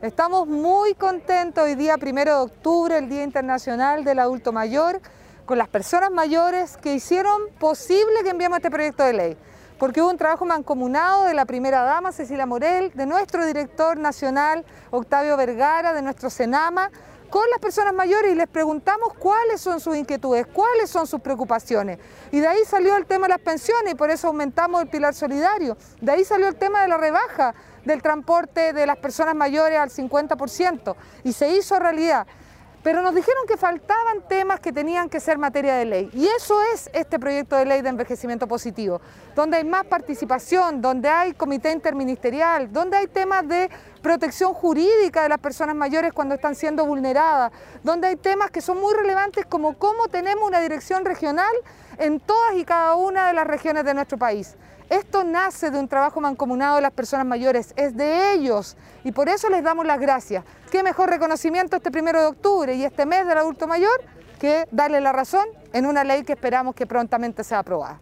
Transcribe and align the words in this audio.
Estamos 0.00 0.46
muy 0.46 0.94
contentos 0.94 1.64
hoy 1.64 1.74
día, 1.74 1.98
primero 1.98 2.30
de 2.30 2.44
octubre, 2.44 2.96
el 2.96 3.08
Día 3.08 3.24
Internacional 3.24 4.04
del 4.04 4.20
Adulto 4.20 4.52
Mayor, 4.52 5.00
con 5.44 5.58
las 5.58 5.66
personas 5.66 6.12
mayores 6.12 6.76
que 6.76 6.94
hicieron 6.94 7.48
posible 7.58 8.22
que 8.22 8.30
enviemos 8.30 8.58
este 8.58 8.70
proyecto 8.70 9.02
de 9.02 9.12
ley. 9.12 9.36
Porque 9.76 10.00
hubo 10.00 10.10
un 10.10 10.16
trabajo 10.16 10.44
mancomunado 10.44 11.24
de 11.24 11.34
la 11.34 11.46
primera 11.46 11.82
dama, 11.82 12.12
Cecilia 12.12 12.46
Morel, 12.46 12.92
de 12.94 13.06
nuestro 13.06 13.44
director 13.44 13.98
nacional, 13.98 14.64
Octavio 14.92 15.36
Vergara, 15.36 15.92
de 15.92 16.02
nuestro 16.02 16.30
Senama, 16.30 16.92
con 17.28 17.48
las 17.50 17.60
personas 17.60 17.94
mayores 17.94 18.32
y 18.32 18.34
les 18.34 18.48
preguntamos 18.48 19.14
cuáles 19.14 19.60
son 19.60 19.80
sus 19.80 19.96
inquietudes, 19.96 20.46
cuáles 20.46 20.90
son 20.90 21.06
sus 21.06 21.20
preocupaciones. 21.20 21.98
Y 22.32 22.40
de 22.40 22.48
ahí 22.48 22.64
salió 22.66 22.96
el 22.96 23.06
tema 23.06 23.26
de 23.26 23.34
las 23.34 23.42
pensiones 23.42 23.92
y 23.92 23.96
por 23.96 24.10
eso 24.10 24.28
aumentamos 24.28 24.82
el 24.82 24.88
pilar 24.88 25.14
solidario. 25.14 25.76
De 26.00 26.12
ahí 26.12 26.24
salió 26.24 26.48
el 26.48 26.56
tema 26.56 26.82
de 26.82 26.88
la 26.88 26.96
rebaja 26.96 27.54
del 27.84 28.02
transporte 28.02 28.72
de 28.72 28.86
las 28.86 28.98
personas 28.98 29.34
mayores 29.34 29.78
al 29.78 29.90
50% 29.90 30.94
y 31.24 31.32
se 31.32 31.50
hizo 31.50 31.78
realidad. 31.78 32.26
Pero 32.82 33.02
nos 33.02 33.14
dijeron 33.14 33.44
que 33.46 33.56
faltaban 33.56 34.26
temas 34.28 34.60
que 34.60 34.72
tenían 34.72 35.08
que 35.08 35.18
ser 35.18 35.36
materia 35.36 35.74
de 35.74 35.84
ley. 35.84 36.10
Y 36.12 36.26
eso 36.26 36.62
es 36.72 36.88
este 36.92 37.18
proyecto 37.18 37.56
de 37.56 37.64
ley 37.64 37.82
de 37.82 37.88
envejecimiento 37.88 38.46
positivo, 38.46 39.00
donde 39.34 39.56
hay 39.56 39.64
más 39.64 39.84
participación, 39.84 40.80
donde 40.80 41.08
hay 41.08 41.34
comité 41.34 41.72
interministerial, 41.72 42.72
donde 42.72 42.96
hay 42.96 43.08
temas 43.08 43.46
de 43.48 43.68
protección 44.08 44.54
jurídica 44.54 45.22
de 45.22 45.28
las 45.28 45.38
personas 45.38 45.76
mayores 45.76 46.14
cuando 46.14 46.34
están 46.34 46.54
siendo 46.54 46.86
vulneradas, 46.86 47.52
donde 47.82 48.06
hay 48.06 48.16
temas 48.16 48.50
que 48.50 48.62
son 48.62 48.80
muy 48.80 48.94
relevantes 48.94 49.44
como 49.44 49.76
cómo 49.76 50.08
tenemos 50.08 50.48
una 50.48 50.62
dirección 50.62 51.04
regional 51.04 51.52
en 51.98 52.18
todas 52.18 52.54
y 52.56 52.64
cada 52.64 52.94
una 52.94 53.26
de 53.26 53.34
las 53.34 53.46
regiones 53.46 53.84
de 53.84 53.92
nuestro 53.92 54.16
país. 54.16 54.56
Esto 54.88 55.24
nace 55.24 55.70
de 55.70 55.78
un 55.78 55.88
trabajo 55.88 56.22
mancomunado 56.22 56.76
de 56.76 56.80
las 56.80 56.92
personas 56.92 57.26
mayores, 57.26 57.74
es 57.76 57.94
de 57.98 58.32
ellos 58.32 58.78
y 59.04 59.12
por 59.12 59.28
eso 59.28 59.50
les 59.50 59.62
damos 59.62 59.84
las 59.84 60.00
gracias. 60.00 60.42
Qué 60.70 60.82
mejor 60.82 61.10
reconocimiento 61.10 61.76
este 61.76 61.90
primero 61.90 62.18
de 62.18 62.28
octubre 62.28 62.74
y 62.74 62.84
este 62.86 63.04
mes 63.04 63.26
del 63.26 63.36
adulto 63.36 63.66
mayor 63.66 64.00
que 64.40 64.66
darle 64.70 65.02
la 65.02 65.12
razón 65.12 65.46
en 65.74 65.84
una 65.84 66.02
ley 66.02 66.24
que 66.24 66.32
esperamos 66.32 66.74
que 66.74 66.86
prontamente 66.86 67.44
sea 67.44 67.58
aprobada. 67.58 68.00